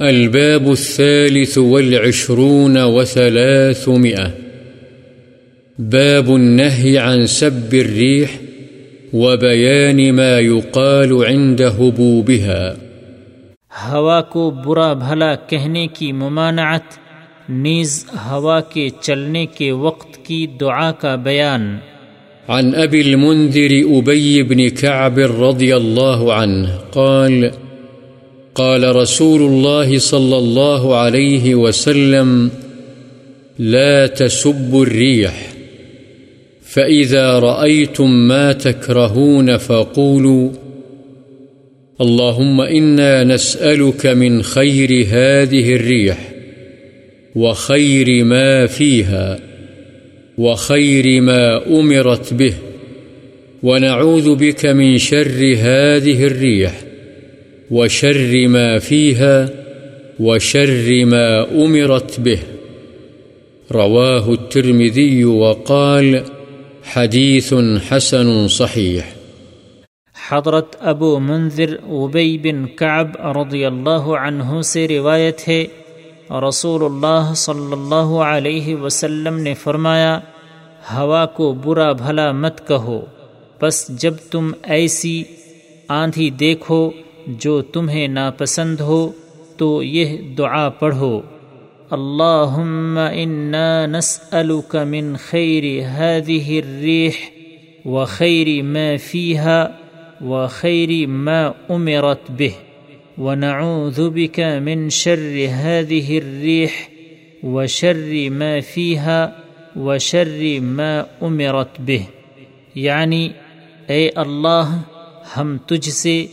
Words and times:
الباب 0.00 0.70
الثالث 0.70 1.58
والعشرون 1.58 2.82
وثلاثمئة 2.82 4.30
باب 5.78 6.34
النهي 6.34 6.98
عن 6.98 7.26
سب 7.26 7.74
الريح 7.74 8.30
وبيان 9.12 10.12
ما 10.12 10.38
يقال 10.38 11.24
عند 11.26 11.62
هبوبها. 11.62 12.76
ہوا 13.90 14.20
کو 14.22 14.50
برا 14.64 14.92
بھلا 14.92 15.34
کہنے 15.34 15.86
کی 15.86 16.12
ممانعت 16.12 16.98
نیز 17.48 18.04
ہوا 18.30 18.60
کے 18.60 18.88
چلنے 19.00 19.46
کے 19.46 19.72
وقت 19.72 20.24
کی 20.24 20.46
دعا 20.60 20.90
کا 20.92 21.14
بیان. 21.14 21.78
عن 22.48 22.74
أبي 22.74 23.00
المنذر 23.00 23.98
أبي 23.98 24.42
بن 24.42 24.68
كعب 24.68 25.18
رضي 25.18 25.76
الله 25.76 26.34
عنه 26.34 26.78
قال 26.90 27.50
قال 28.58 28.96
رسول 28.96 29.42
الله 29.42 29.98
صلى 29.98 30.38
الله 30.38 30.96
عليه 30.96 31.54
وسلم، 31.54 32.50
لا 33.58 34.06
تسبوا 34.06 34.84
الريح، 34.86 35.52
فإذا 36.62 37.38
رأيتم 37.38 38.10
ما 38.10 38.52
تكرهون 38.52 39.56
فقولوا 39.56 40.50
اللهم 42.00 42.60
إنا 42.60 43.24
نسألك 43.24 44.06
من 44.06 44.42
خير 44.42 45.06
هذه 45.08 45.74
الريح 45.74 46.18
وخير 47.36 48.24
ما 48.24 48.66
فيها 48.66 49.38
وخير 50.38 51.20
ما 51.20 51.66
أمرت 51.66 52.34
به، 52.34 52.54
ونعوذ 53.62 54.34
بك 54.34 54.66
من 54.66 54.98
شر 54.98 55.54
هذه 55.58 56.26
الريح. 56.26 56.87
وشر 57.70 58.46
ما 58.48 58.78
فيها 58.78 59.48
وشر 60.20 61.04
ما 61.04 61.46
أمرت 61.64 62.20
به. 62.20 62.38
رواه 63.70 64.28
الترمذي 64.30 65.24
وقال 65.24 66.22
حديث 66.84 67.54
حسن 67.88 68.48
صحيح. 68.48 69.02
حضرت 70.16 70.76
ابو 70.80 71.18
منذر 71.18 71.74
ابئی 71.96 72.36
بن 72.38 72.64
کعب 72.76 73.16
رضی 73.36 73.64
اللہ 73.64 74.08
عنہ 74.20 74.60
سے 74.64 74.86
روایت 74.88 75.48
ہے، 75.48 75.64
رسول 76.48 76.84
اللہ 76.84 77.32
صلی 77.36 77.72
اللہ 77.72 78.14
علیہ 78.24 78.76
وسلم 78.76 79.38
نے 79.38 79.54
فرمایا، 79.54 80.18
ہوا 80.94 81.24
کو 81.36 81.52
برا 81.64 81.90
بھلا 81.92 82.30
مت 82.32 82.66
کہو 82.68 83.00
بس 83.62 83.86
جب 84.00 84.14
تم 84.30 84.50
ایسی 84.62 85.22
آندھی 85.88 86.30
دیکھو 86.40 86.90
جو 87.28 87.62
تمہیں 87.62 88.08
ناپسند 88.08 88.80
ہو 88.80 89.12
تو 89.56 89.82
یہ 89.82 90.16
دعا 90.38 90.68
پڑھو۔ 90.68 91.20
اللهم 91.90 92.98
إنا 92.98 93.86
نسألك 93.86 94.76
من 94.76 95.16
خير 95.16 95.64
هذه 95.82 96.60
الريح 96.60 97.16
وخير 97.84 98.62
ما 98.62 98.96
فيها 98.96 99.66
وخير 100.20 101.06
ما 101.06 101.52
أمرت 101.70 102.30
به 102.30 102.52
ونعوذ 103.18 104.10
بك 104.10 104.40
من 104.40 104.90
شر 104.90 105.46
هذه 105.50 106.18
الريح 106.18 106.70
وشر 107.42 108.30
ما 108.30 108.60
فيها 108.60 109.30
وشر 109.76 110.60
ما 110.60 111.02
أمرت 111.22 111.80
به 111.80 112.02
یعنی 112.74 113.28
اے 113.86 114.10
اللہ، 114.14 114.82
ہم 115.36 115.56
تجھ 115.66 115.90
سے 115.90 116.26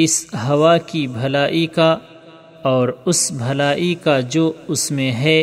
اس 0.00 0.26
ہوا 0.48 0.78
کی 0.78 1.06
بھلائی 1.06 1.66
کا 1.66 1.98
اور 2.62 2.88
اس 3.04 3.32
بھلائی 3.32 3.94
کا 3.94 4.20
جو 4.20 4.52
اس 4.68 4.90
میں 4.90 5.12
ہے 5.12 5.40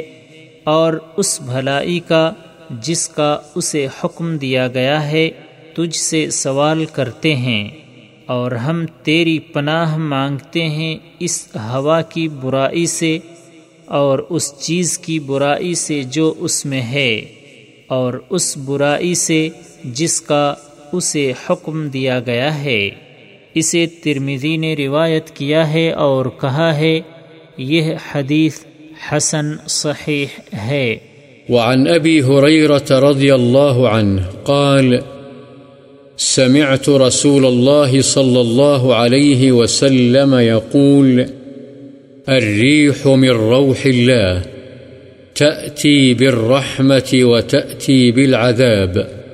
اور 0.63 0.93
اس 1.17 1.41
بھلائی 1.41 1.99
کا 1.99 2.31
جس 2.69 3.09
کا 3.09 3.39
اسے 3.55 3.87
حکم 4.03 4.37
دیا 4.37 4.67
گیا 4.67 5.11
ہے، 5.11 5.29
تجھ 5.73 5.97
سے 5.97 6.29
سوال 6.29 6.85
کرتے 6.85 7.35
ہیں 7.35 7.67
اور 8.25 8.51
ہم 8.51 8.85
تیری 9.03 9.39
پناہ 9.39 9.97
مانگتے 9.97 10.69
ہیں 10.69 10.97
اس 11.19 11.47
ہوا 11.55 12.01
کی 12.01 12.27
برائی 12.27 12.85
سے 12.85 13.17
اور 13.85 14.19
اس 14.29 14.59
چیز 14.59 14.97
کی 14.97 15.19
برائی 15.19 15.75
سے 15.75 16.03
جو 16.03 16.33
اس 16.37 16.65
میں 16.65 16.81
ہے 16.81 17.25
اور 17.87 18.13
اس 18.29 18.57
برائی 18.57 19.15
سے 19.15 19.49
جس 19.83 20.21
کا 20.21 20.53
اسے 20.91 21.33
حکم 21.49 21.87
دیا 21.87 22.19
گیا 22.19 22.63
ہے۔ 22.63 22.89
اسے 23.55 23.85
ترمیزی 24.03 24.57
نے 24.57 24.75
روایت 24.75 25.29
کیا 25.29 25.73
ہے 25.73 25.91
اور 25.91 26.25
کہا 26.41 26.77
ہے، 26.77 26.99
یہ 27.57 27.93
حدیث 28.15 28.59
حسن 29.11 29.45
صحیح 29.67 30.25
ہے۔ 30.57 30.97
وعن 31.49 31.87
أبي 31.87 32.19
هريرة 32.19 33.11
رضي 33.11 33.31
الله 33.31 33.85
عنه 33.85 34.21
قال، 34.43 34.97
سمعت 36.17 36.89
رسول 36.89 37.45
الله 37.45 38.01
صلى 38.01 38.39
الله 38.39 38.93
عليه 38.93 39.51
وسلم 39.51 40.35
يقول 40.39 41.23
الريح 42.27 43.07
من 43.07 43.29
روح 43.29 43.85
الله 43.85 44.41
تأتي 45.33 46.13
بالرحمة 46.13 47.13
وتأتي 47.13 48.11
بالعذاب۔ 48.11 49.24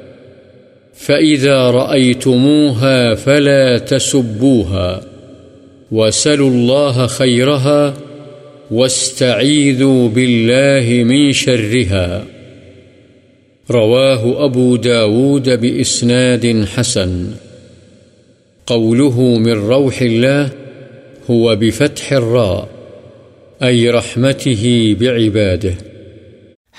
فإذا 1.01 1.72
رأيتموها 1.72 3.16
فلا 3.16 3.78
تسبوها 3.78 5.01
وسلوا 5.91 6.50
الله 6.50 7.07
خيرها 7.07 7.94
واستعيذوا 8.72 10.09
بالله 10.09 11.03
من 11.03 11.31
شرها 11.31 12.25
رواه 13.72 14.45
أبو 14.45 14.75
داود 14.75 15.50
بإسناد 15.50 16.66
حسن 16.66 17.31
قوله 18.68 19.22
من 19.22 19.69
روح 19.69 20.01
الله 20.01 20.50
هو 21.29 21.56
بفتح 21.56 22.13
الراء 22.13 22.69
أي 23.63 23.89
رحمته 23.89 24.95
بعباده 25.00 25.73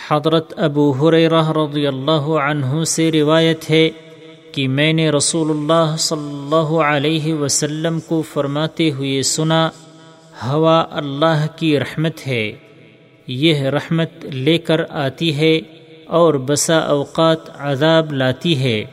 حضرت 0.09 0.53
ابو 0.57 0.91
حریرہ 0.93 1.43
رضی 1.57 1.87
اللہ 1.87 2.29
عنہ 2.45 2.85
سے 2.85 3.11
روایت 3.13 3.71
ہے 3.71 3.89
کہ 4.53 4.67
میں 4.69 4.93
نے 4.93 5.11
رسول 5.11 5.51
اللہ 5.51 5.95
صلی 5.99 6.29
اللہ 6.31 6.73
علیہ 6.85 7.35
وسلم 7.35 8.01
کو 8.01 8.23
فرماتے 8.23 8.91
ہوئے 8.91 9.23
سنا، 9.23 9.69
ہوا 10.47 10.85
اللہ 10.91 11.47
کی 11.57 11.79
رحمت 11.79 12.27
ہے، 12.27 12.53
یہ 13.27 13.63
رحمت 13.69 14.25
لے 14.25 14.59
کر 14.59 14.81
آتی 14.91 15.35
ہے 15.37 15.57
اور 16.07 16.35
بسا 16.35 16.79
اوقات 16.79 17.51
عذاب 17.59 18.13
لاتی 18.13 18.59
ہے، 18.59 18.85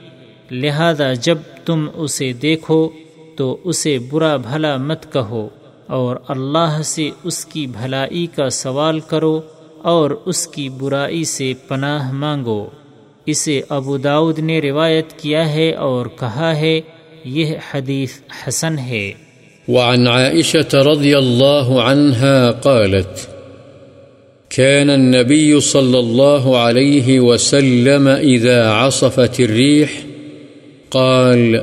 لہذا 0.52 1.14
جب 1.14 1.38
تم 1.66 1.88
اسے 1.96 2.32
دیکھو 2.34 2.90
تو 3.38 3.58
اسے 3.64 3.98
برا 4.12 4.36
بھلا 4.38 4.76
مت 4.78 5.12
کہو 5.14 5.48
اور 5.88 6.16
اللہ 6.28 6.82
سے 6.86 7.10
اس 7.24 7.46
کی 7.46 7.66
بھلائی 7.68 8.26
کا 8.36 8.50
سوال 8.50 9.00
کرو 9.00 9.40
اور 9.84 10.12
اس 10.26 10.48
کی 10.48 10.70
برائی 10.70 11.24
سے 11.24 11.54
پناہ 11.68 12.12
مانگو۔ 12.12 12.66
اسے 13.30 13.62
ابو 13.70 13.98
داود 13.98 14.40
نے 14.40 14.60
روایت 14.60 15.14
کیا 15.18 15.54
ہے 15.54 15.72
اور 15.72 16.06
کہا 16.06 16.56
ہے، 16.56 16.82
یہ 17.26 17.56
حدیث 17.72 18.12
حسن 18.48 18.80
ہے۔ 18.80 19.12
وعن 19.68 20.08
عائشة 20.08 20.72
رضي 20.92 21.14
الله 21.18 21.82
عنها 21.82 22.52
قالت 22.52 23.28
كان 24.50 24.90
النبي 24.90 25.60
صلى 25.60 26.00
الله 26.00 26.58
عليه 26.58 27.20
وسلم 27.20 28.08
إذا 28.08 28.70
عصفت 28.70 29.40
الريح 29.40 29.92
قال 30.90 31.56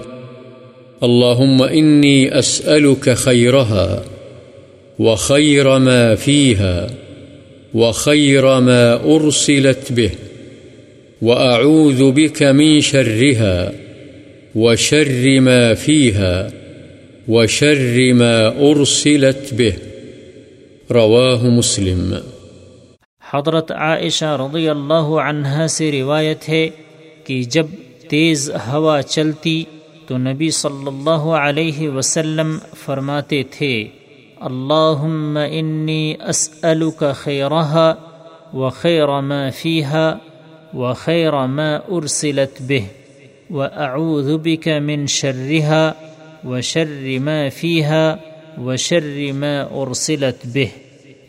اللهم 1.02 1.62
إني 1.62 2.38
أسألك 2.38 3.14
خيرها 3.14 4.02
وخير 4.98 5.78
ما 5.78 6.14
فيها 6.14 6.86
وخير 7.74 8.60
ما 8.60 8.98
أرسلت 9.04 9.92
به 9.92 10.10
وأعوذ 11.22 12.12
بك 12.12 12.42
من 12.42 12.80
شرها 12.80 13.72
وشر 14.54 15.40
ما 15.40 15.74
فيها 15.74 16.50
وشر 17.28 18.12
ما 18.12 18.48
أرسلت 18.70 19.54
به 19.54 19.76
رواه 20.90 21.46
مسلم 21.58 22.12
حضرت 23.22 23.72
عائشہ 23.72 24.36
رضی 24.40 24.68
اللہ 24.68 25.08
عنہ 25.22 25.66
سے 25.76 25.90
روایت 25.92 26.48
ہے 26.48 26.68
کہ 27.24 27.42
جب 27.50 27.66
تیز 28.10 28.50
ہوا 28.66 29.00
چلتی 29.02 29.62
تو 30.08 30.18
نبی 30.18 30.50
صلی 30.60 30.86
اللہ 30.86 31.24
علیہ 31.38 31.88
وسلم 31.94 32.56
فرماتے 32.84 33.42
تھے، 33.58 33.72
اللہم 34.48 35.38
انی 35.50 36.14
اسألک 36.28 37.02
خیرہا 37.22 37.92
وخیر 38.54 39.20
ما 39.28 39.48
فیہا 39.56 40.06
وخیر 40.74 41.46
ما 41.46 41.78
ارسلت 41.88 42.62
به 42.62 42.84
واعوذ 43.50 44.30
بک 44.42 44.68
من 44.68 45.06
شرها 45.06 45.92
وشر 46.44 47.18
ما 47.18 47.48
فیہا 47.56 48.16
وشر 48.60 49.32
ما 49.32 49.54
ارسلت 49.70 50.46
به. 50.46 50.66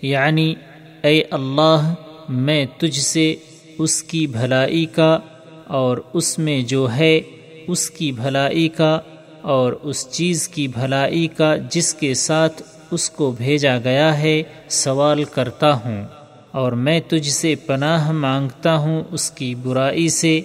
یعنی 0.01 0.55
اے 1.03 1.23
اللہ 1.31 1.93
میں 2.29 2.65
تجھ 2.77 2.99
سے 2.99 3.35
اس 3.77 4.03
کی 4.03 4.27
بھلائی 4.27 4.85
کا 4.85 5.19
اور 5.67 5.97
اس 6.13 6.39
میں 6.39 6.61
جو 6.61 6.87
ہے 6.97 7.21
اس 7.67 7.89
کی 7.89 8.11
بھلائی 8.11 8.67
کا 8.67 8.99
اور 9.41 9.73
اس 9.73 10.07
چیز 10.11 10.47
کی 10.47 10.67
بھلائی 10.67 11.27
کا 11.27 11.55
جس 11.57 11.93
کے 11.93 12.13
ساتھ 12.13 12.61
اس 12.91 13.09
کو 13.09 13.31
بھیجا 13.31 13.77
گیا 13.77 14.19
ہے 14.19 14.43
سوال 14.69 15.23
کرتا 15.23 15.73
ہوں۔ 15.73 16.03
اور 16.51 16.71
میں 16.71 16.99
تجھ 17.07 17.29
سے 17.29 17.55
پناہ 17.55 18.11
مانگتا 18.11 18.75
ہوں 18.75 19.03
اس 19.11 19.31
کی 19.31 19.55
برائی 19.55 20.09
سے 20.09 20.41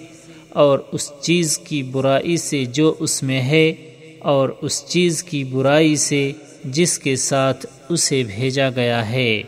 اور 0.49 0.79
اس 0.91 1.11
چیز 1.21 1.57
کی 1.57 1.83
برائی 1.83 2.37
سے 2.37 2.65
جو 2.65 2.95
اس 2.99 3.23
میں 3.23 3.41
ہے 3.41 3.73
اور 4.19 4.49
اس 4.61 4.85
چیز 4.87 5.23
کی 5.23 5.43
برائی 5.43 5.95
سے 5.95 6.31
جس 6.65 6.99
کے 6.99 7.15
ساتھ 7.15 7.65
اسے 7.89 8.23
بھیجا 8.23 8.69
گیا 8.69 9.09
ہے۔ 9.09 9.41